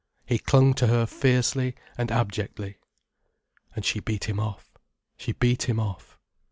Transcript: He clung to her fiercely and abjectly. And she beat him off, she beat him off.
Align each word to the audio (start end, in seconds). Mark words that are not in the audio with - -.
He 0.25 0.39
clung 0.39 0.73
to 0.81 0.87
her 0.87 1.05
fiercely 1.05 1.75
and 1.95 2.09
abjectly. 2.11 2.79
And 3.75 3.85
she 3.85 3.99
beat 3.99 4.23
him 4.27 4.39
off, 4.39 4.75
she 5.15 5.31
beat 5.33 5.69
him 5.69 5.79
off. 5.79 6.17